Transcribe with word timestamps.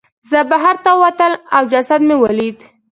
زه 0.29 0.39
بهر 0.49 0.75
ته 0.83 0.91
ووتلم 0.95 1.41
او 1.55 1.63
جسد 1.71 2.01
مې 2.07 2.15
ولید. 2.23 2.57